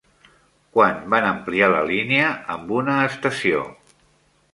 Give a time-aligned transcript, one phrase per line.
[0.77, 3.61] Quan van ampliar la línia amb una estació?